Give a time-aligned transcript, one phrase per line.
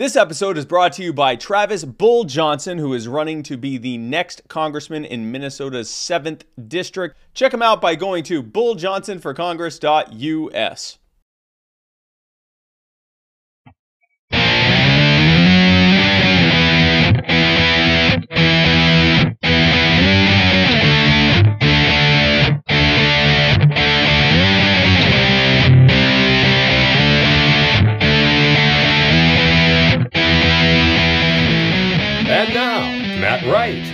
[0.00, 3.76] This episode is brought to you by Travis Bull Johnson, who is running to be
[3.76, 7.18] the next congressman in Minnesota's 7th district.
[7.34, 10.98] Check him out by going to bulljohnsonforcongress.us.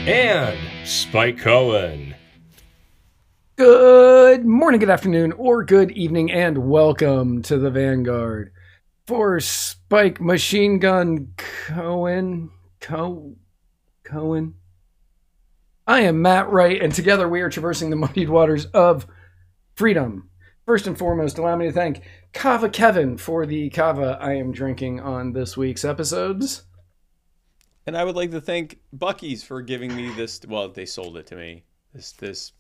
[0.07, 0.57] and
[0.87, 2.15] Spike Cohen.
[3.57, 8.53] Good morning, good afternoon, or good evening, and welcome to the Vanguard.
[9.09, 12.51] For Spike Machine Gun Cohen,
[12.81, 13.35] Co-
[14.05, 14.55] Cohen.
[15.89, 19.09] I am Matt Wright, and together we are traversing the muddied waters of
[19.75, 20.31] freedom.
[20.67, 22.03] First and foremost, allow me to thank
[22.33, 26.63] Kava Kevin for the kava I am drinking on this week's episodes.
[27.87, 30.41] And I would like to thank Bucky's for giving me this.
[30.47, 31.63] Well, they sold it to me.
[31.95, 32.53] This, this.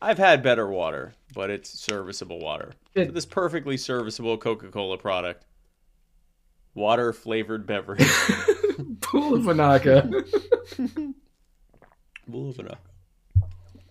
[0.00, 2.72] I've had better water, but it's serviceable water.
[2.94, 5.44] It- this perfectly serviceable Coca-Cola product,
[6.74, 8.08] water flavored beverage.
[9.02, 10.10] Pool of Wanaka.
[12.26, 12.78] Moving up.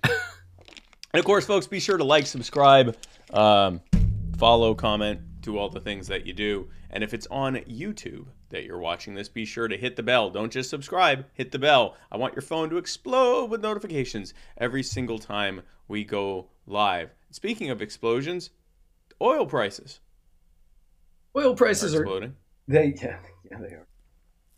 [0.03, 2.97] and of course, folks, be sure to like, subscribe,
[3.31, 3.81] um,
[4.37, 6.67] follow, comment, do all the things that you do.
[6.89, 10.29] And if it's on YouTube that you're watching this, be sure to hit the bell.
[10.29, 11.95] Don't just subscribe, hit the bell.
[12.11, 17.09] I want your phone to explode with notifications every single time we go live.
[17.31, 18.49] Speaking of explosions,
[19.21, 19.99] oil prices
[21.35, 22.35] Oil prices are exploding.
[22.67, 23.17] They yeah,
[23.49, 23.87] yeah they are.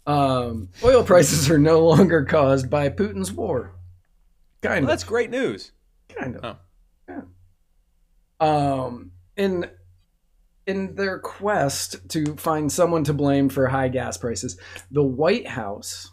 [0.06, 3.76] Um, oil prices are no longer caused by Putin's war.
[4.62, 4.88] Kind Well, of.
[4.88, 5.72] that's great news.
[6.10, 6.58] kind of.
[7.10, 7.22] Oh.
[8.40, 8.82] Yeah.
[8.86, 9.70] Um, in
[10.66, 14.58] in their quest to find someone to blame for high gas prices,
[14.92, 16.12] the White House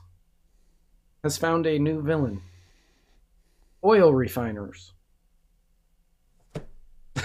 [1.23, 2.43] has found a new villain:
[3.85, 4.93] oil refiners.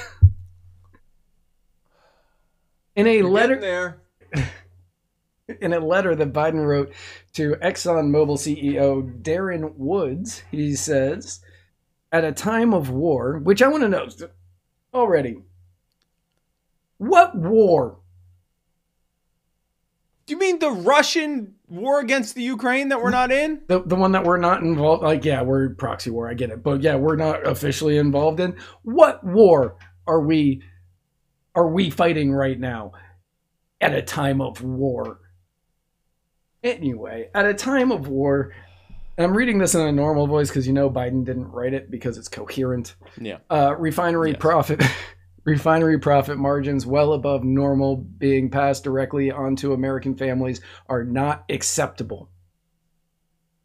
[2.95, 4.01] in a You're letter, there.
[5.61, 6.93] in a letter that Biden wrote
[7.33, 11.39] to ExxonMobil CEO Darren Woods, he says,
[12.11, 14.07] at a time of war, which I want to know
[14.93, 15.37] already,
[16.97, 17.99] what war?
[20.25, 23.61] Do you mean the Russian war against the Ukraine that we're not in?
[23.67, 26.63] The, the one that we're not involved like yeah we're proxy war i get it
[26.63, 29.75] but yeah we're not officially involved in what war
[30.07, 30.63] are we
[31.55, 32.91] are we fighting right now
[33.81, 35.19] at a time of war
[36.63, 38.51] anyway at a time of war
[39.17, 41.89] and i'm reading this in a normal voice because you know biden didn't write it
[41.91, 43.37] because it's coherent Yeah.
[43.49, 44.39] uh, refinery Yes.
[44.39, 44.81] profit
[45.45, 52.29] refinery profit margins well above normal being passed directly onto american families are not acceptable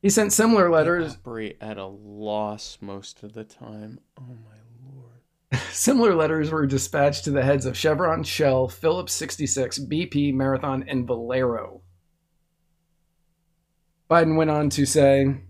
[0.02, 4.00] he sent similar letters operate at a loss most of the time.
[4.18, 4.56] Oh my
[4.94, 5.62] lord.
[5.72, 11.06] Similar letters were dispatched to the heads of Chevron, Shell, Phillips 66, BP, Marathon, and
[11.06, 11.82] Valero.
[14.10, 15.42] Biden went on to say,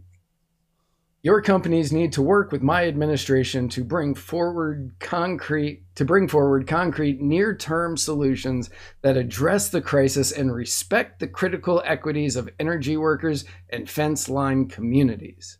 [1.22, 6.66] Your companies need to work with my administration to bring forward concrete to bring forward
[6.66, 8.70] concrete near-term solutions
[9.02, 14.66] that address the crisis and respect the critical equities of energy workers and fence line
[14.66, 15.58] communities.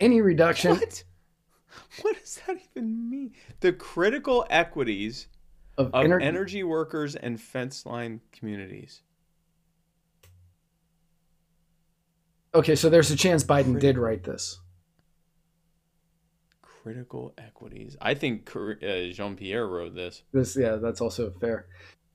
[0.00, 1.04] Any reduction What?
[2.02, 3.32] What does that even mean?
[3.60, 5.28] The critical equities
[5.78, 9.02] of, of ener- energy workers and fence line communities.
[12.54, 14.60] Okay, so there's a chance Biden did write this.
[16.84, 17.96] Critical equities.
[18.02, 18.74] I think uh,
[19.10, 20.22] Jean Pierre wrote this.
[20.34, 21.64] This, yeah, that's also fair.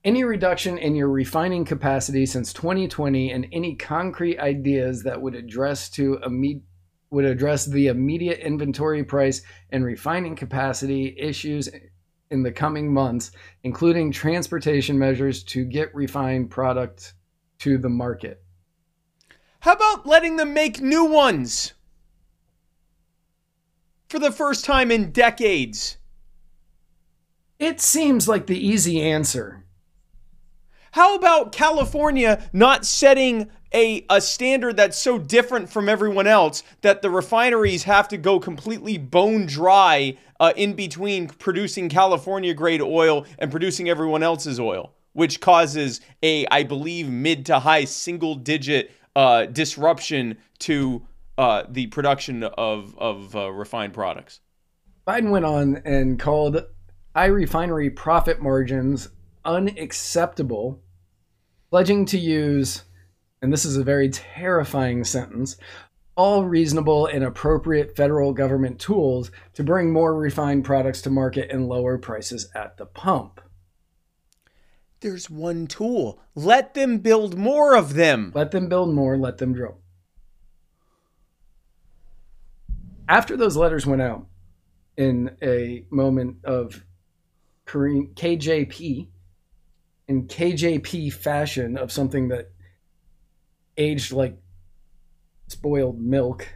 [0.04, 5.90] Any reduction in your refining capacity since 2020, and any concrete ideas that would address
[5.90, 6.62] to imme-
[7.10, 11.68] would address the immediate inventory price and refining capacity issues
[12.30, 13.32] in the coming months,
[13.64, 17.14] including transportation measures to get refined product
[17.58, 18.40] to the market.
[19.58, 21.74] How about letting them make new ones?
[24.10, 25.96] For the first time in decades.
[27.60, 29.64] It seems like the easy answer.
[30.90, 37.02] How about California not setting a, a standard that's so different from everyone else that
[37.02, 43.24] the refineries have to go completely bone dry uh, in between producing California grade oil
[43.38, 48.90] and producing everyone else's oil, which causes a, I believe, mid to high single digit
[49.14, 51.06] uh, disruption to
[51.40, 54.40] uh, the production of, of uh, refined products.
[55.06, 56.64] Biden went on and called
[57.16, 59.08] high refinery profit margins
[59.44, 60.82] unacceptable,
[61.70, 62.84] pledging to use
[63.42, 65.56] and this is a very terrifying sentence,
[66.14, 71.66] all reasonable and appropriate federal government tools to bring more refined products to market and
[71.66, 73.40] lower prices at the pump.
[75.00, 76.20] There's one tool.
[76.34, 78.30] Let them build more of them.
[78.34, 79.78] Let them build more, let them drill.
[83.10, 84.26] After those letters went out
[84.96, 86.84] in a moment of
[87.66, 89.08] Karine KJP
[90.06, 92.52] in KJP fashion of something that
[93.76, 94.38] aged like
[95.48, 96.46] spoiled milk.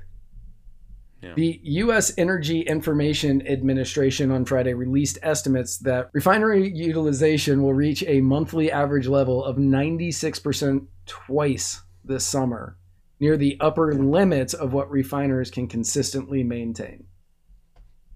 [1.20, 1.34] Yeah.
[1.34, 2.12] The U.S.
[2.16, 9.08] Energy Information Administration on Friday released estimates that refinery utilization will reach a monthly average
[9.08, 12.76] level of 96% twice this summer,
[13.24, 17.06] near the upper limits of what refiners can consistently maintain.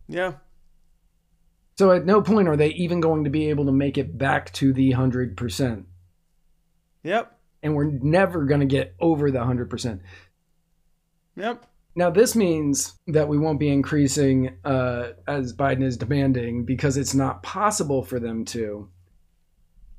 [0.06, 0.34] Yeah.
[1.78, 4.52] So at no point are they even going to be able to make it back
[4.54, 5.84] to the 100%.
[7.04, 7.38] Yep.
[7.62, 10.00] And we're never going to get over the 100%.
[11.36, 11.64] Yep.
[11.96, 17.14] Now, this means that we won't be increasing uh, as Biden is demanding because it's
[17.14, 18.90] not possible for them to.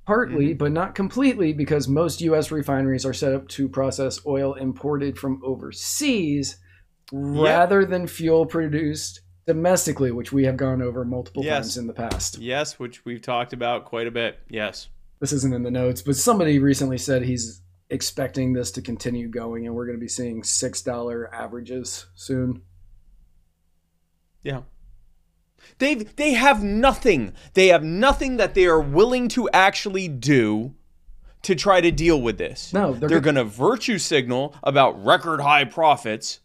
[0.10, 0.58] Partly, Mhm.
[0.58, 2.50] but not completely, because most U.S.
[2.50, 6.58] refineries are set up to process oil imported from overseas
[7.14, 11.66] rather than fuel produced domestically, which we have gone over multiple Yes.
[11.68, 12.40] times in the past.
[12.40, 14.40] Yes, which we've talked about quite a bit.
[14.50, 14.90] Yes.
[15.20, 17.62] This isn't in the notes, but somebody recently said he's
[17.92, 22.64] expecting this to continue going, and we're going to be seeing $6 averages soon.
[24.42, 24.62] Yeah.
[25.78, 27.34] They they have nothing.
[27.54, 30.74] They have nothing that they are willing to actually do
[31.42, 32.74] to try to deal with this.
[32.74, 36.40] No, they're they're going to virtue signal about record high profits.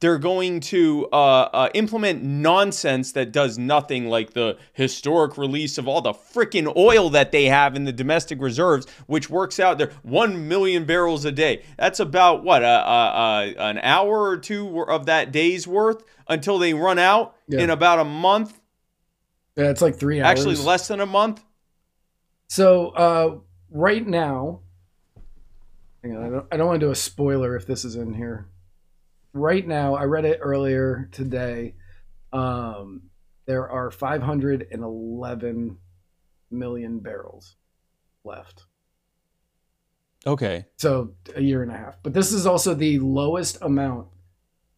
[0.00, 1.16] They're going to uh,
[1.52, 7.08] uh, implement nonsense that does nothing, like the historic release of all the freaking oil
[7.10, 11.32] that they have in the domestic reserves, which works out there one million barrels a
[11.32, 11.62] day.
[11.78, 16.98] That's about what a, an hour or two of that day's worth until they run
[16.98, 17.60] out Yeah.
[17.60, 18.60] in about a month.
[19.56, 20.38] Yeah, it's like three hours.
[20.40, 21.42] Actually, less than a month.
[22.48, 23.36] So uh,
[23.70, 24.60] right now,
[26.02, 28.14] hang on, I don't, I don't want to do a spoiler if this is in
[28.14, 28.48] here.
[29.34, 31.74] Right now, I read it earlier today.
[32.32, 33.10] Um,
[33.46, 35.78] there are 511
[36.50, 37.56] million barrels
[38.24, 38.64] left.
[40.26, 40.66] Okay.
[40.76, 41.96] So a year and a half.
[42.02, 44.06] But this is also the lowest amount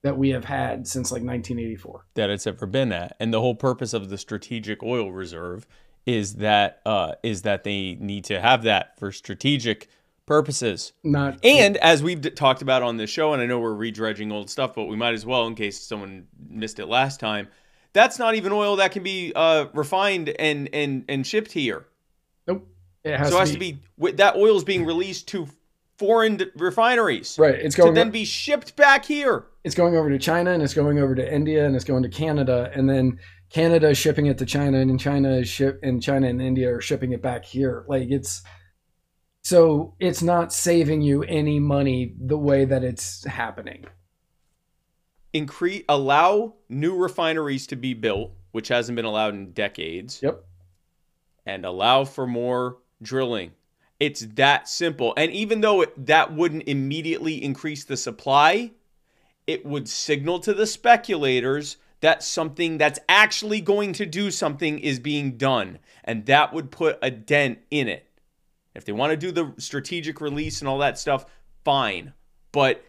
[0.02, 2.06] that we have had since like 1984.
[2.14, 3.14] that it's ever been at.
[3.20, 5.66] And the whole purpose of the strategic oil reserve
[6.06, 9.88] is that uh, is that they need to have that for strategic
[10.26, 10.92] purposes.
[11.04, 14.32] Not And as we've d- talked about on this show, and I know we're redredging
[14.32, 17.48] old stuff, but we might as well in case someone missed it last time.
[17.92, 21.86] That's not even oil that can be uh, refined and and and shipped here.
[22.46, 22.66] nope.
[23.04, 25.46] It has, so it to, has be, to be that oil is being released to
[25.96, 27.54] foreign d- refineries right.
[27.54, 29.46] It's going to then be shipped back here.
[29.64, 32.08] it's going over to China and it's going over to India and it's going to
[32.10, 33.18] Canada and then
[33.48, 36.80] Canada is shipping it to China and China is ship and China and India are
[36.82, 37.86] shipping it back here.
[37.88, 38.42] Like it's
[39.46, 43.84] so it's not saving you any money the way that it's happening.
[45.32, 50.44] increase allow new refineries to be built, which hasn't been allowed in decades, Yep.
[51.44, 53.52] and allow for more drilling.
[54.00, 55.14] It's that simple.
[55.16, 58.72] And even though it, that wouldn't immediately increase the supply,
[59.46, 64.98] it would signal to the speculators that something that's actually going to do something is
[64.98, 68.02] being done, and that would put a dent in it.
[68.76, 71.26] If they want to do the strategic release and all that stuff,
[71.64, 72.12] fine.
[72.52, 72.84] But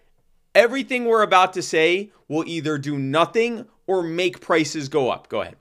[0.54, 5.30] everything we're about to say will either do nothing or make prices go up.
[5.30, 5.56] Go ahead.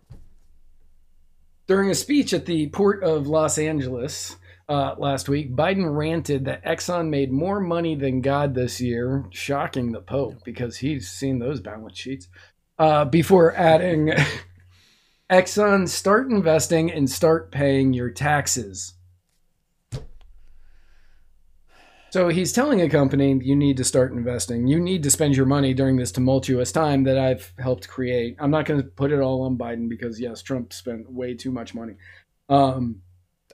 [1.66, 4.36] During a speech at the port of Los Angeles
[4.68, 9.92] uh, last week, Biden ranted that Exxon made more money than God this year, shocking
[9.92, 12.28] the Pope because he's seen those balance sheets.
[12.78, 14.12] Uh, before adding,
[15.30, 18.94] Exxon, start investing and start paying your taxes.
[22.10, 24.66] So he's telling a company, you need to start investing.
[24.66, 28.36] You need to spend your money during this tumultuous time that I've helped create.
[28.38, 31.50] I'm not going to put it all on Biden because, yes, Trump spent way too
[31.50, 31.94] much money.
[32.48, 33.02] Um,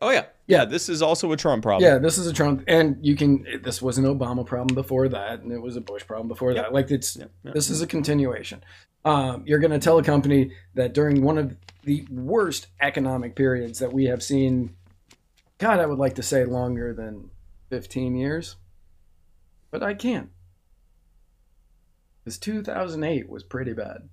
[0.01, 0.65] Oh yeah, yeah.
[0.65, 1.89] This is also a Trump problem.
[1.89, 3.47] yeah, this is a Trump, and you can.
[3.63, 6.65] This was an Obama problem before that, and it was a Bush problem before Yep.
[6.65, 6.73] that.
[6.75, 7.53] Like it's Yeah, yeah.
[7.55, 8.65] this is a continuation.
[9.05, 13.79] Um, you're going to tell a company that during one of the worst economic periods
[13.79, 14.75] that we have seen,
[15.59, 17.31] God, I would like to say longer than
[17.73, 18.57] 15 years,
[19.71, 20.29] but I can't.
[22.23, 24.11] Because 2008 was pretty bad.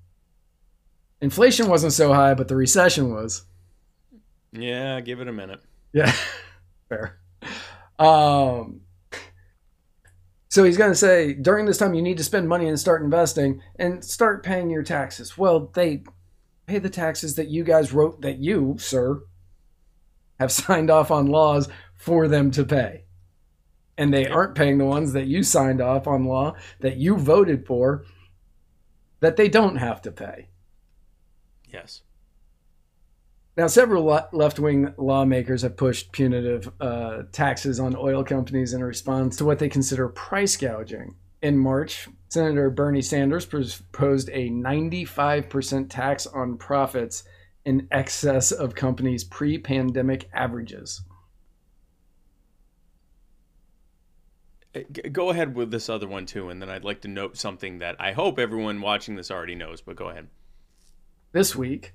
[1.19, 3.43] Inflation wasn't so high, but the recession was.
[4.53, 5.59] Yeah, give it a minute.
[5.91, 6.15] Yeah,
[6.87, 7.19] fair.
[7.99, 8.79] Um,
[10.47, 13.01] So he's going to say during this time you need to spend money and start
[13.01, 15.37] investing and start paying your taxes.
[15.37, 16.03] Well, they
[16.65, 19.21] pay the taxes that you guys wrote that you, sir,
[20.39, 23.03] have signed off on laws for them to pay.
[23.99, 27.67] And they aren't paying the ones that you signed off on law that you voted
[27.67, 28.05] for
[29.19, 30.47] that they don't have to pay.
[31.67, 32.01] Yes.
[33.57, 39.35] Now, several left wing lawmakers have pushed punitive uh, taxes on oil companies in response
[39.35, 41.15] to what they consider price gouging.
[41.41, 47.23] In March, Senator Bernie Sanders proposed a 95% tax on profits
[47.65, 51.01] in excess of companies' pre pandemic averages.
[55.11, 57.95] Go ahead with this other one too, and then I'd like to note something that
[57.99, 60.27] I hope everyone watching this already knows, but go ahead.
[61.31, 61.93] This week,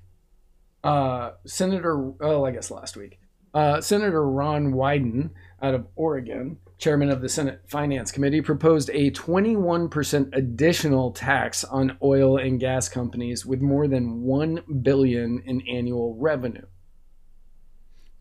[0.83, 3.19] uh, Senator, oh, I guess last week,
[3.53, 9.11] uh, Senator Ron Wyden out of Oregon, chairman of the Senate Finance Committee, proposed a
[9.11, 16.15] 21% additional tax on oil and gas companies with more than 1 billion in annual
[16.15, 16.65] revenue.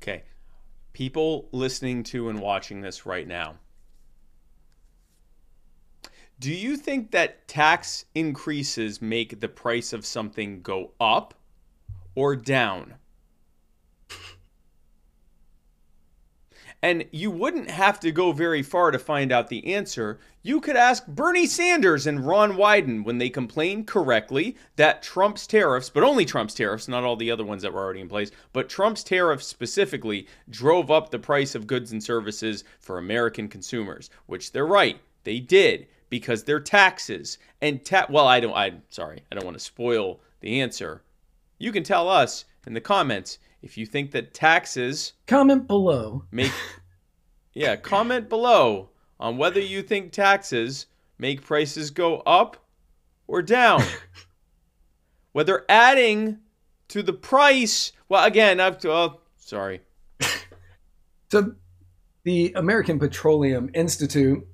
[0.01, 0.23] Okay.
[0.93, 3.57] People listening to and watching this right now.
[6.45, 11.33] Do you think that tax increases make the price of something go up
[12.15, 12.97] or down?
[16.83, 20.19] And you wouldn't have to go very far to find out the answer.
[20.43, 25.89] You could ask Bernie Sanders and Ron Wyden when they complained correctly that Trump's tariffs,
[25.89, 28.69] but only Trump's tariffs, not all the other ones that were already in place, but
[28.69, 34.53] Trump's tariffs specifically drove up the price of goods and services for American consumers, which
[34.53, 35.01] they're right.
[35.23, 39.59] They did because they're taxes and ta- well, I don't I'm sorry, I don't want
[39.59, 41.03] to spoil the answer,
[41.59, 46.25] you can tell us in the comments if you think that taxes comment below.
[46.31, 46.53] make
[47.55, 50.87] yeah comment below on whether you think taxes
[51.19, 52.65] make prices go up
[53.27, 53.83] or down.
[55.33, 56.39] Whether adding
[56.89, 59.81] to the price well again i've uh, sorry.
[61.31, 61.55] So
[62.23, 64.47] the american petroleum institute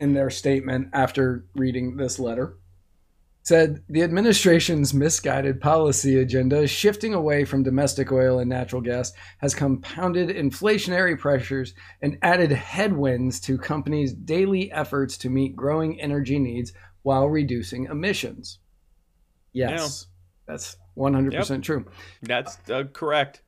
[0.00, 2.56] in their statement after reading this letter
[3.48, 9.54] said the administration's misguided policy agenda shifting away from domestic oil and natural gas has
[9.54, 16.74] compounded inflationary pressures and added headwinds to companies' daily efforts to meet growing energy needs
[17.04, 18.58] while reducing emissions.
[19.54, 20.52] Yes, yeah.
[20.52, 21.62] that's 100% yep.
[21.62, 21.86] true.
[22.20, 23.40] That's uh, correct.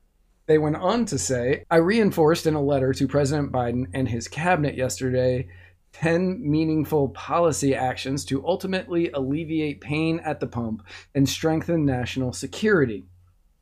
[0.47, 4.27] They went on to say, I reinforced in a letter to President Biden and his
[4.27, 5.47] cabinet yesterday
[5.93, 10.83] 10 meaningful policy actions to ultimately alleviate pain at the pump
[11.13, 13.05] and strengthen national security,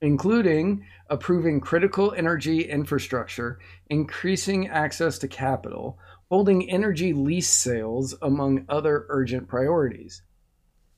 [0.02, 3.60] including approving critical energy infrastructure,
[3.90, 5.98] increasing access to capital,
[6.30, 10.22] holding energy lease sales, among other urgent priorities.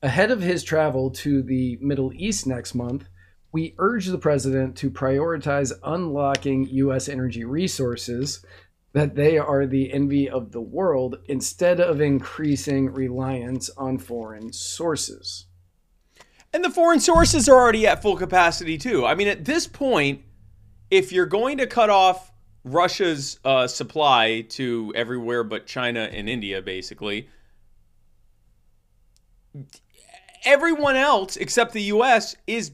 [0.02, 3.08] Ahead of his travel to the Middle East next month,
[3.52, 7.08] we urge the president to prioritize unlocking U.S.
[7.08, 8.44] energy resources
[8.92, 15.46] that they are the envy of the world instead of increasing reliance on foreign sources.
[16.52, 19.06] And the foreign sources are already at full capacity too.
[19.06, 20.22] I mean, at this point,
[20.90, 22.30] if you're going to cut off
[22.64, 27.28] Russia's uh, supply to everywhere but China and India, basically,
[30.44, 32.36] everyone else except the U.S.
[32.46, 32.72] is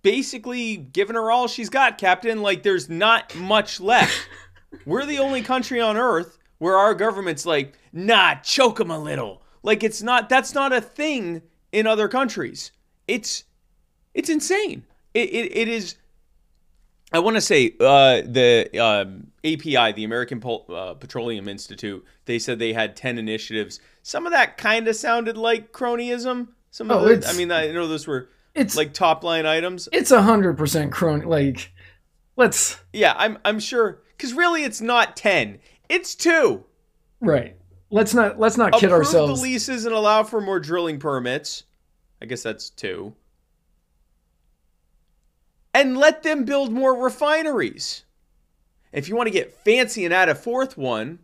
[0.00, 2.40] basically giving her all she's got, Captain.
[2.40, 4.28] Like, there's not much left.
[4.84, 9.42] We're the only country on earth where our government's like, nah, choke them a little.
[9.62, 12.72] Like it's not that's not a thing in other countries.
[13.06, 13.44] It's
[14.14, 14.84] it's insane.
[15.14, 15.96] It it, it is.
[17.12, 22.38] I want to say uh, the um, API, the American Pol- uh, Petroleum Institute, they
[22.38, 23.80] said they had ten initiatives.
[24.02, 26.48] Some of that kind of sounded like cronyism.
[26.70, 29.88] Some of oh, the, I mean, I know those were it's like top line items.
[29.92, 31.24] It's a hundred percent crony.
[31.24, 31.72] Like,
[32.36, 32.78] let's.
[32.92, 36.64] Yeah, I'm I'm sure because really, it's not ten; it's two.
[37.20, 37.56] Right.
[37.90, 39.40] Let's not let's not kid Approve ourselves.
[39.40, 41.64] the leases and allow for more drilling permits.
[42.20, 43.14] I guess that's two.
[45.72, 48.04] And let them build more refineries.
[48.92, 51.20] If you want to get fancy and add a fourth one,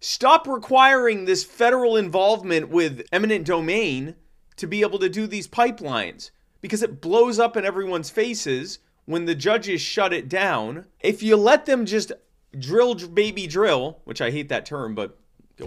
[0.00, 4.16] stop requiring this federal involvement with eminent domain
[4.56, 9.24] to be able to do these pipelines because it blows up in everyone's faces when
[9.26, 12.12] the judges shut it down, if you let them just
[12.58, 15.18] drill baby drill, which I hate that term, but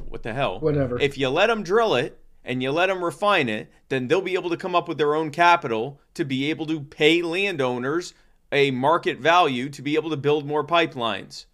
[0.07, 0.59] what the hell?
[0.59, 0.99] Whatever.
[0.99, 4.33] If you let them drill it and you let them refine it, then they'll be
[4.33, 8.13] able to come up with their own capital to be able to pay landowners
[8.51, 11.45] a market value to be able to build more pipelines.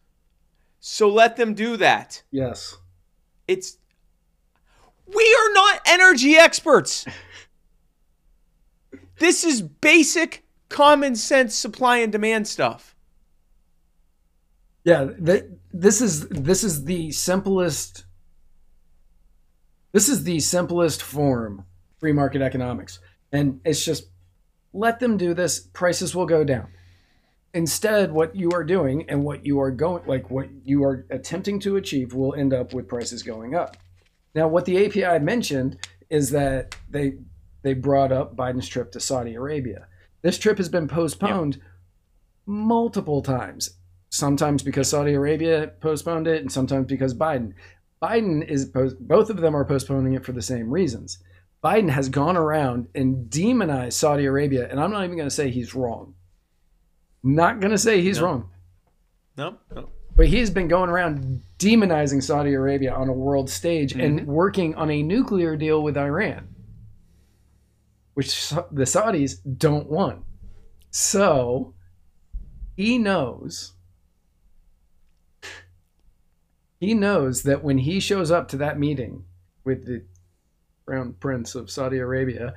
[0.80, 2.22] So let them do that.
[2.32, 2.78] Yes.
[3.48, 3.78] It's
[5.08, 7.06] We are not energy experts.
[9.20, 12.96] This is basic common sense supply and demand stuff.
[14.84, 18.06] Yeah, th- this is this is the simplest
[19.94, 21.66] this is the simplest form
[22.00, 23.00] free market economics.
[23.32, 24.10] And it's just
[24.74, 26.68] let them do this, prices will go down.
[27.54, 31.60] Instead, what you are doing and what you are going like what you are attempting
[31.60, 33.78] to achieve will end up with prices going up.
[34.34, 35.78] Now, what the API mentioned
[36.10, 37.14] is that they
[37.62, 39.88] they brought up Biden's trip to Saudi Arabia.
[40.24, 41.62] This trip has been postponed
[42.46, 43.78] multiple times.
[44.10, 47.54] Sometimes because Saudi Arabia postponed it, and sometimes because Biden.
[48.02, 51.20] Biden is both of them are postponing it for the same reasons.
[51.64, 55.50] Biden has gone around and demonized Saudi Arabia, and I'm not even going to say
[55.50, 56.14] he's wrong.
[57.24, 58.26] Not going to say he's No.
[58.26, 58.50] wrong,
[59.38, 59.90] No, no.
[60.16, 64.32] but he's been going around demonizing Saudi Arabia on a world stage and mm-hmm.
[64.32, 66.53] working on a nuclear deal with Iran,
[68.14, 70.24] which the Saudis don't want.
[70.92, 71.74] So
[72.76, 73.74] he knows.
[76.80, 79.24] He knows that when he shows up to that meeting
[79.64, 80.04] with the
[80.86, 82.56] Crown Prince of Saudi Arabia,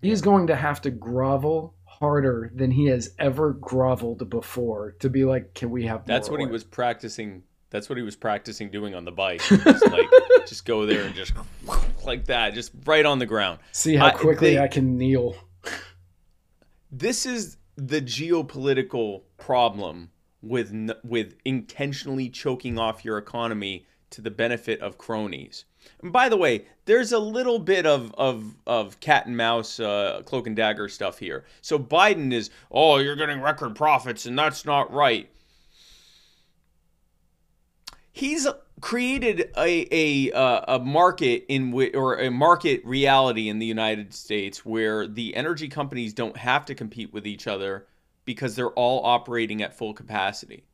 [0.00, 5.24] he's going to have to grovel harder than he has ever groveled before to be
[5.24, 7.42] like, can we have That's what he was practicing.
[7.70, 9.40] That's what he was practicing doing on the bike.
[9.48, 10.06] Just like
[10.46, 11.32] just go there and just
[12.04, 13.58] like that, just right on the ground.
[13.72, 15.36] See how quickly they- I can kneel.
[16.90, 20.10] This is the geopolitical problem
[20.42, 25.64] with with intentionally choking off your economy to the benefit of cronies.
[26.02, 30.22] And by the way, there's a little bit of of of cat and mouse, uh,
[30.24, 31.44] cloak and dagger stuff here.
[31.62, 35.28] So Biden is, oh, you're getting record profits, and that's not right.
[38.16, 38.46] He's
[38.80, 44.64] created a a uh, a market in or a market reality in the United States
[44.64, 47.88] where the energy companies don't have to compete with each other
[48.24, 50.64] because they're all operating at full capacity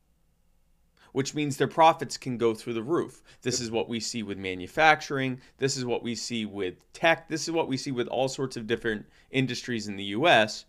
[1.12, 3.20] which means their profits can go through the roof.
[3.42, 5.40] This is what we see with manufacturing.
[5.58, 7.28] This is what we see with tech.
[7.28, 10.66] This is what we see with all sorts of different industries in the US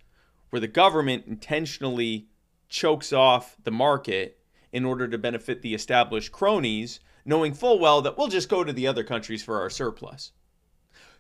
[0.50, 2.28] where the government intentionally
[2.70, 4.40] chokes off the market
[4.72, 8.74] in order to benefit the established cronies, knowing full well that we'll just go to
[8.74, 10.32] the other countries for our surplus.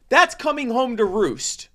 [0.09, 1.69] That's coming home to roost.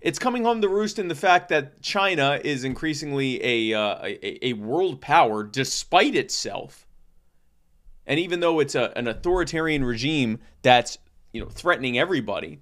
[0.00, 4.46] It's coming home to roost in the fact that China is increasingly a, uh, a,
[4.48, 6.86] a world power despite itself.
[8.06, 10.98] And even though it's a, an authoritarian regime that's
[11.32, 12.60] you know threatening everybody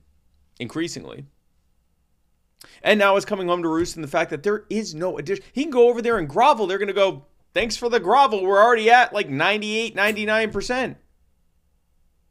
[0.58, 1.24] increasingly.
[2.82, 5.44] And now it's coming home to roost in the fact that there is no addition.
[5.52, 6.66] He can go over there and grovel.
[6.66, 7.24] They're going to go,
[7.59, 8.44] thanks for the grovel.
[8.44, 10.94] We're already at like 98, 99%.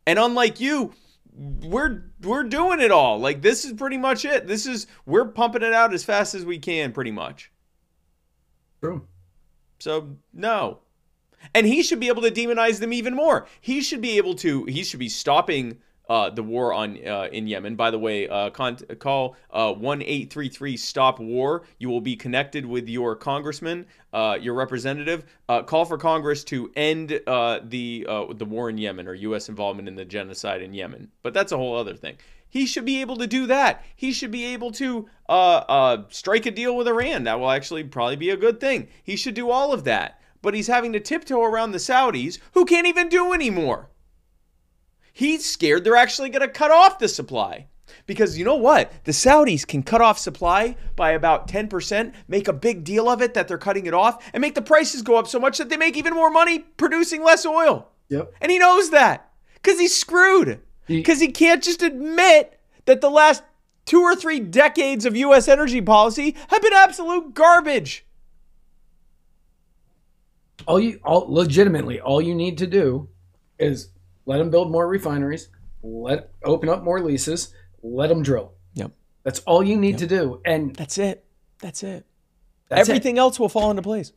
[0.05, 0.93] And unlike you,
[1.35, 3.19] we're we're doing it all.
[3.19, 4.47] Like this is pretty much it.
[4.47, 7.51] This is we're pumping it out as fast as we can, pretty much.
[8.81, 9.05] True.
[9.79, 10.79] So no.
[11.53, 13.47] And he should be able to demonize them even more.
[13.59, 14.63] He should be able to.
[14.63, 17.75] He should be stopping uh, the war on uh, in Yemen.
[17.75, 21.63] By the way, uh, con- call uh, one eight three three stop war.
[21.79, 25.25] You will be connected with your congressman, uh, your representative.
[25.49, 29.49] Uh, call for Congress to end the the war in Yemen or U.S.
[29.49, 31.11] involvement in the genocide in Yemen.
[31.23, 32.17] But that's a whole other thing.
[32.49, 33.83] He should be able to do that.
[33.95, 35.07] He should be able to
[36.09, 37.25] strike a deal with Iran.
[37.25, 38.87] That will actually probably be a good thing.
[39.03, 40.21] He should do all of that.
[40.41, 43.89] But he's having to tiptoe around the Saudis, who can't even do anymore.
[45.17, 47.65] He's scared they're actually going to cut off the supply.
[48.05, 48.91] Because you know what?
[49.05, 53.33] The Saudis can cut off supply by about 10%, make a big deal of it
[53.33, 55.75] that they're cutting it off, and make the prices go up so much that they
[55.77, 57.89] make even more money producing less oil.
[58.09, 58.31] Yep.
[58.41, 60.59] And he knows that because he's screwed.
[60.87, 63.41] He- Because he can't just admit that the last
[63.85, 65.47] two or three decades of U.S.
[65.47, 68.05] energy policy have been absolute garbage.
[70.67, 73.09] All you, all legitimately, all you need to do
[73.57, 73.89] is
[74.27, 75.47] let them build more refineries,
[75.81, 78.53] let open up more leases, let them drill.
[78.75, 78.91] Yep.
[79.23, 81.25] That's all you need to do, and That's it.
[81.59, 82.05] That's it.
[82.69, 82.91] that's it.
[82.91, 84.11] Everything else will fall into place.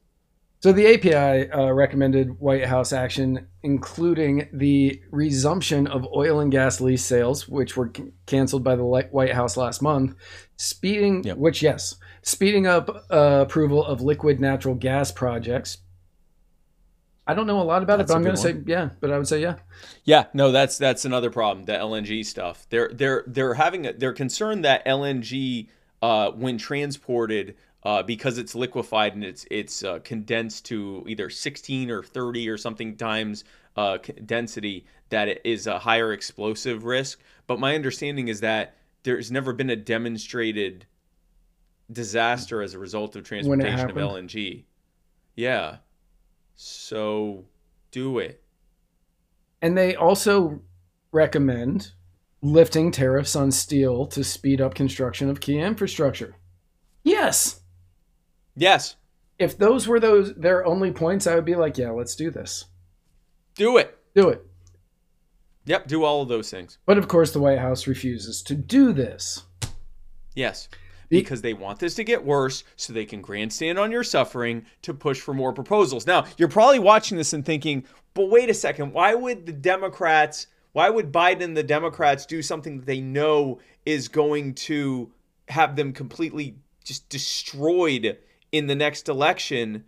[0.63, 6.83] So the API uh, recommended White House action, including the resumption of oil and gas
[6.83, 10.15] lease sales, which were c- canceled by the White House last month,
[10.59, 11.39] speeding, Yep.
[11.39, 15.79] which yes, speeding up uh, approval of liquid natural gas projects.
[17.31, 18.91] I don't know a lot about That's it, but I'm going to say yeah.
[19.01, 19.57] But I would say yeah.
[20.05, 21.65] Yeah, no, that's that's another problem.
[21.65, 22.67] The LNG stuff.
[22.71, 25.69] They're they're they're having a, they're concerned that LNG,
[26.03, 31.91] uh, when transported uh, because it's liquefied and it's it's uh, condensed to either 16
[31.91, 33.45] or 30 or something times
[33.77, 37.21] uh, density that it is a higher explosive risk.
[37.47, 40.87] But my understanding is that there's never been a demonstrated
[41.91, 44.65] disaster as a result of transportation of LNG.
[45.35, 45.77] Yeah.
[46.63, 47.47] So
[47.91, 48.43] do it.
[49.63, 50.61] And they also
[51.11, 51.93] recommend
[52.43, 56.37] lifting tariffs on steel to speed up construction of key infrastructure.
[57.03, 57.63] Yes.
[58.55, 58.97] Yes.
[59.39, 62.67] If those were those their only points, I would be like, yeah, let's do this.
[63.55, 63.99] Do it.
[64.15, 64.47] Do it.
[65.65, 66.77] Yep, do all of those things.
[66.85, 69.45] But of course, the White House refuses to do this.
[70.35, 70.69] Yes.
[71.19, 74.95] Because they want this to get worse so they can grandstand on your suffering to
[74.95, 76.07] push for more proposals.
[76.07, 80.47] Now, you're probably watching this and thinking, but wait a second, why would the Democrats,
[80.73, 85.13] why would Biden and the Democrats do something that they know is going to
[85.49, 88.19] have them completely just destroyed
[88.53, 89.85] in the next election?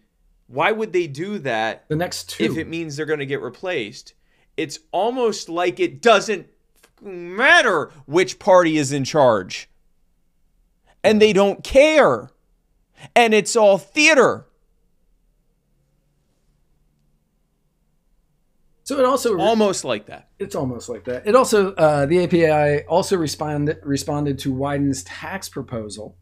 [0.48, 1.88] Why would they do that?
[1.88, 2.44] The next two.
[2.44, 4.14] If it means they're going to get replaced
[4.56, 6.46] it's almost like it doesn't
[7.00, 9.68] matter which party is in charge.
[11.04, 12.30] And they don't care.
[13.16, 14.46] And it's all theater.
[18.84, 20.28] So it also almost like that.
[20.38, 21.26] It's almost like that.
[21.26, 26.16] It also uh, the API also responded responded to Wyden's tax proposal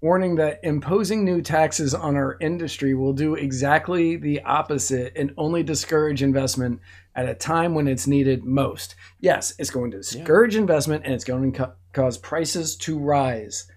[0.00, 5.62] warning that imposing new taxes on our industry will do exactly the opposite and only
[5.62, 6.80] discourage investment
[7.16, 8.94] at a time when it's needed most.
[9.18, 10.60] Yes, it's going to discourage yeah.
[10.60, 13.68] investment and it's going to cause prices to rise.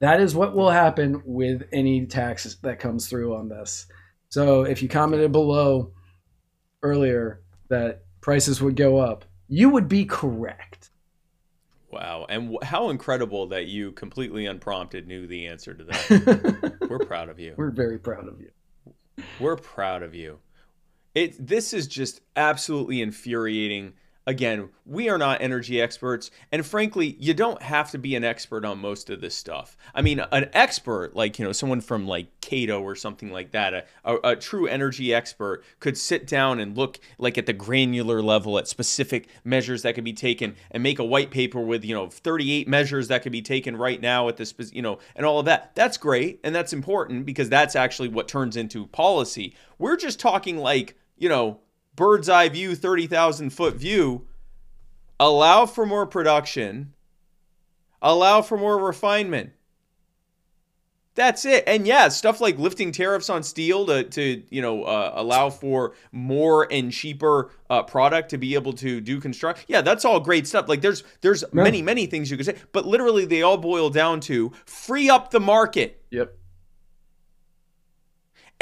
[0.00, 3.86] That is what will happen with any tax that comes through on this.
[4.30, 5.92] So if you commented below
[6.82, 10.90] earlier that prices would go up, you would be correct.
[11.92, 12.26] Wow.
[12.28, 16.78] And w- how incredible that you completely unprompted knew the answer to that.
[16.88, 17.54] We're proud of you.
[17.56, 18.50] We're very proud of you.
[19.38, 20.38] We're proud of you.
[21.14, 23.92] It this is just absolutely infuriating
[24.26, 26.30] again, we are not energy experts.
[26.50, 29.76] And frankly, you don't have to be an expert on most of this stuff.
[29.94, 33.74] I mean, an expert, like, you know, someone from like Cato or something like that,
[33.74, 38.22] a, a, a, true energy expert could sit down and look like at the granular
[38.22, 41.94] level at specific measures that could be taken and make a white paper with, you
[41.94, 45.38] know, 38 measures that could be taken right now at this, you know, and all
[45.38, 45.74] of that.
[45.74, 46.40] That's great.
[46.44, 49.54] And that's important because that's actually what turns into policy.
[49.78, 51.60] We're just talking like, you know,
[51.96, 54.26] bird's eye view, 30,000 foot view,
[55.18, 56.94] allow for more production,
[58.00, 59.52] allow for more refinement.
[61.14, 61.64] That's it.
[61.66, 65.92] And yeah, stuff like lifting tariffs on steel to, to you know, uh, allow for
[66.10, 69.66] more and cheaper uh, product to be able to do construct.
[69.68, 70.68] Yeah, that's all great stuff.
[70.68, 71.62] Like there's there's no.
[71.62, 75.30] many many things you could say, but literally they all boil down to free up
[75.30, 76.02] the market.
[76.10, 76.34] Yep.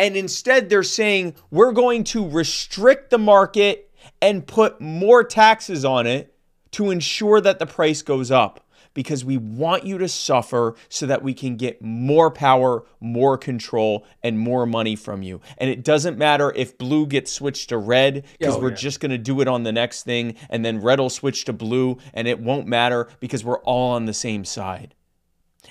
[0.01, 3.91] And instead, they're saying we're going to restrict the market
[4.23, 6.35] and put more taxes on it
[6.71, 11.23] to ensure that the price goes up because we want you to suffer so that
[11.23, 15.43] we can get more power, more control, and more money from you.
[15.59, 18.77] And it doesn't matter if blue gets switched to red because oh, we're yeah.
[18.77, 21.53] just going to do it on the next thing, and then red will switch to
[21.53, 24.95] blue, and it won't matter because we're all on the same side.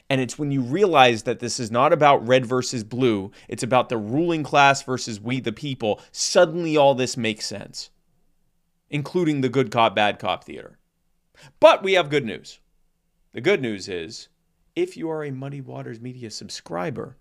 [0.09, 3.89] And it's when you realize that this is not about red versus blue, it's about
[3.89, 7.89] the ruling class versus we the people, suddenly all this makes sense,
[8.89, 10.77] including the good cop, bad cop theater.
[11.59, 12.59] But we have good news.
[13.31, 14.29] The good news is
[14.75, 17.17] if you are a Muddy Waters Media subscriber,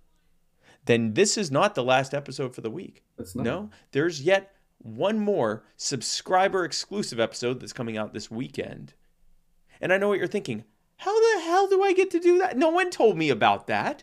[0.85, 3.03] then this is not the last episode for the week.
[3.35, 8.95] No, there's yet one more subscriber exclusive episode that's coming out this weekend.
[9.81, 10.65] And I know what you're thinking.
[10.99, 12.57] How the hell do I get to do that?
[12.57, 14.03] No one told me about that.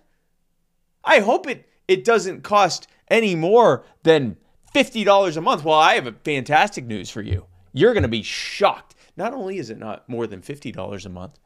[1.03, 4.37] I hope it it doesn't cost any more than
[4.73, 5.63] $50 a month.
[5.63, 7.45] Well, I have a fantastic news for you.
[7.73, 8.95] You're going to be shocked.
[9.15, 11.39] Not only is it not more than $50 a month,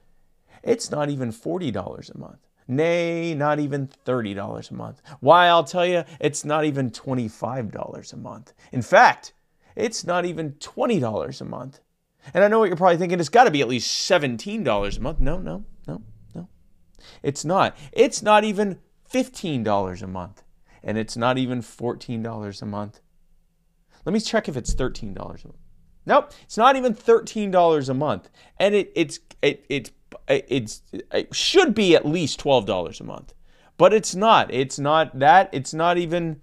[0.64, 2.48] it's not even $40 a month.
[2.68, 5.02] Nay, not even $30 a month.
[5.20, 8.54] Why, I'll tell you, it's not even $25 a month.
[8.72, 9.34] In fact,
[9.76, 11.80] it's not even $20 a month.
[12.34, 13.20] And I know what you're probably thinking.
[13.20, 15.20] It's got to be at least $17 a month.
[15.20, 16.02] No, no, no,
[16.36, 16.48] no.
[17.24, 17.76] It's not.
[17.92, 18.80] It's not even
[19.12, 20.44] $15 a month.
[20.84, 23.02] And it's not even $14 a month.
[24.06, 25.58] Let me check if it's $13 a month.
[26.06, 28.30] Nope, it's not even $13 a month.
[28.58, 29.92] And it, it's, it, it's,
[30.28, 33.34] it's, it should be at least $12 a month.
[33.78, 34.54] But it's not.
[34.54, 35.50] It's not that.
[35.54, 36.42] It's not even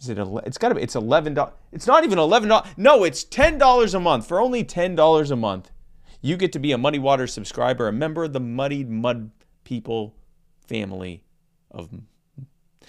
[0.00, 0.18] is it?
[0.46, 0.82] It's got to be.
[0.82, 1.54] It's eleven dollars.
[1.72, 2.68] It's not even eleven dollars.
[2.76, 4.26] No, it's ten dollars a month.
[4.26, 5.70] For only ten dollars a month,
[6.20, 9.30] you get to be a Muddy Waters subscriber, a member of the Muddied Mud
[9.64, 10.14] People
[10.66, 11.22] family,
[11.70, 11.90] of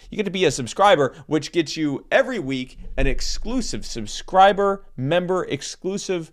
[0.10, 5.44] you get to be a subscriber, which gets you every week an exclusive subscriber member
[5.46, 6.32] exclusive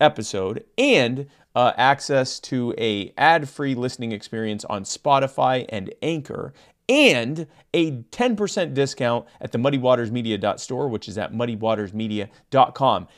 [0.00, 6.52] episode and uh, access to a ad-free listening experience on Spotify and Anchor
[6.88, 13.08] and a 10% discount at the muddywatersmedia.store which is at muddywatersmedia.com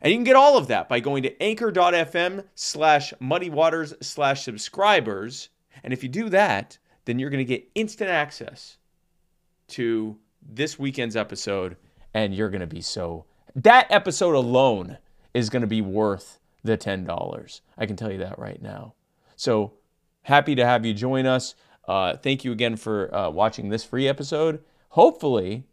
[0.00, 5.48] and you can get all of that by going to anchor.fm slash muddywaters slash subscribers.
[5.82, 8.78] And if you do that then you're going to get instant access
[9.68, 11.76] to this weekend's episode
[12.14, 14.98] and you're going to be so that episode alone
[15.34, 18.94] is going to be worth the $10 i can tell you that right now.
[19.36, 19.74] So
[20.22, 21.54] happy to have you join us
[21.88, 24.62] uh, thank you again for uh, watching this free episode.
[24.90, 25.64] Hopefully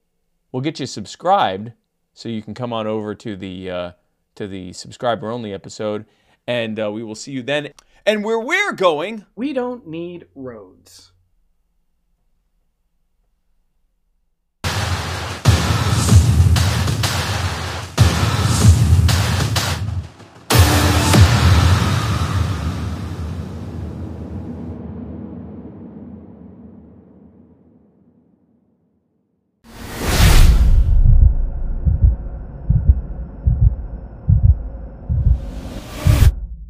[0.51, 1.73] we'll get you subscribed
[2.13, 3.91] so you can come on over to the uh,
[4.35, 6.05] to the subscriber only episode
[6.47, 7.69] and uh, we will see you then.
[8.05, 9.25] And where we're going.
[9.35, 11.12] We don't need roads.